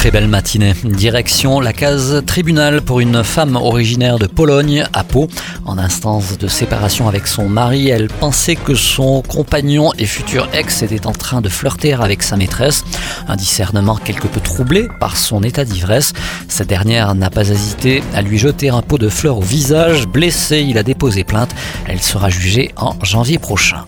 [0.00, 0.72] Très belle matinée.
[0.82, 5.28] Direction la case tribunal pour une femme originaire de Pologne à Pau.
[5.66, 10.80] En instance de séparation avec son mari, elle pensait que son compagnon et futur ex
[10.80, 12.82] était en train de flirter avec sa maîtresse.
[13.28, 16.14] Un discernement quelque peu troublé par son état d'ivresse.
[16.48, 20.08] Cette dernière n'a pas hésité à lui jeter un pot de fleurs au visage.
[20.08, 21.54] Blessé, il a déposé plainte.
[21.86, 23.84] Elle sera jugée en janvier prochain.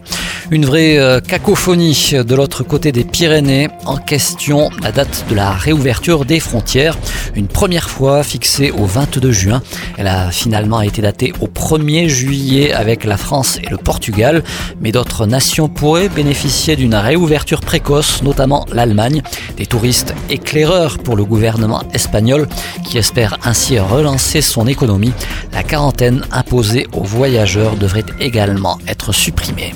[0.52, 3.70] Une vraie euh, cacophonie de l'autre côté des Pyrénées.
[3.86, 6.98] En question, la date de la réouverture des frontières.
[7.34, 9.62] Une première fois fixée au 22 juin.
[9.96, 14.44] Elle a finalement été datée au 1er juillet avec la France et le Portugal.
[14.78, 19.22] Mais d'autres nations pourraient bénéficier d'une réouverture précoce, notamment l'Allemagne.
[19.56, 22.46] Des touristes éclaireurs pour le gouvernement espagnol
[22.84, 25.14] qui espère ainsi relancer son économie.
[25.54, 29.72] La quarantaine imposée aux voyageurs devrait également être supprimée.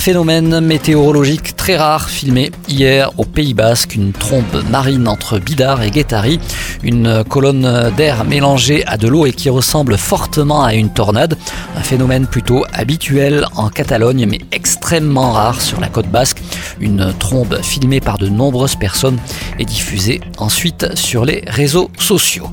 [0.00, 5.90] Phénomène météorologique très rare filmé hier au Pays Basque, une trombe marine entre Bidar et
[5.90, 6.40] Guétari,
[6.82, 11.36] une colonne d'air mélangée à de l'eau et qui ressemble fortement à une tornade,
[11.76, 16.40] un phénomène plutôt habituel en Catalogne mais extrêmement rare sur la côte basque,
[16.80, 19.18] une trombe filmée par de nombreuses personnes
[19.58, 22.48] et diffusée ensuite sur les réseaux sociaux.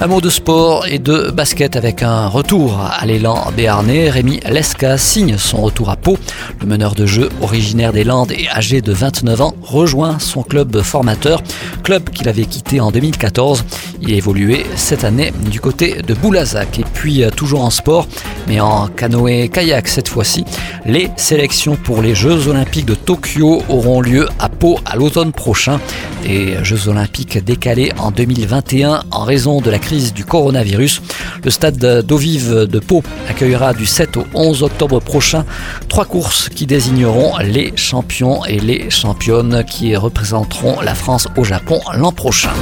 [0.00, 4.10] Un mot de sport et de basket avec un retour à l'élan béarnais.
[4.10, 6.18] Rémi Lesca signe son retour à Pau.
[6.60, 10.82] Le meneur de jeu originaire des Landes et âgé de 29 ans rejoint son club
[10.82, 11.42] formateur,
[11.82, 13.64] club qu'il avait quitté en 2014.
[14.00, 16.78] Il évoluait cette année du côté de Boulazac.
[16.78, 18.06] Et puis toujours en sport,
[18.48, 20.44] mais en canoë-kayak cette fois-ci,
[20.86, 25.78] les sélections pour les Jeux Olympiques de Tokyo auront lieu à Pau à l'automne prochain.
[26.22, 31.02] Des Jeux Olympiques décalés en 2021 en raison de la crise du coronavirus.
[31.44, 35.44] Le stade d'eau vive de Pau accueillera du 7 au 11 octobre prochain
[35.88, 41.80] trois courses qui désigneront les champions et les championnes qui représenteront la France au Japon
[41.94, 42.52] l'an prochain.